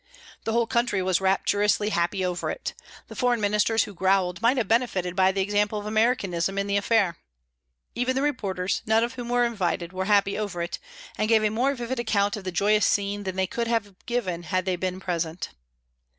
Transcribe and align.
The 0.45 0.51
whole 0.51 0.65
country 0.65 1.03
was 1.03 1.21
rapturously 1.21 1.89
happy 1.89 2.25
over 2.25 2.49
it. 2.49 2.73
The 3.07 3.15
foreign 3.15 3.39
ministers 3.39 3.83
who 3.83 3.93
growled 3.93 4.41
might 4.41 4.57
have 4.57 4.67
benefited 4.67 5.15
by 5.15 5.31
the 5.31 5.41
example 5.43 5.77
of 5.77 5.85
Americanism 5.85 6.57
in 6.57 6.65
the 6.65 6.75
affair. 6.75 7.17
Even 7.93 8.15
the 8.15 8.23
reporters, 8.23 8.81
none 8.87 9.03
of 9.03 9.13
whom 9.13 9.29
were 9.29 9.45
invited, 9.45 9.93
were 9.93 10.05
happy 10.05 10.39
over 10.39 10.63
it, 10.63 10.79
and 11.19 11.29
gave 11.29 11.43
a 11.43 11.49
more 11.49 11.75
vivid 11.75 11.99
account 11.99 12.35
of 12.35 12.45
the 12.45 12.51
joyous 12.51 12.87
scene 12.87 13.25
than 13.25 13.35
they 13.35 13.45
could 13.45 13.67
have 13.67 13.93
given 14.07 14.41
had 14.41 14.65
they 14.65 14.75
been 14.75 14.99
present. 14.99 15.49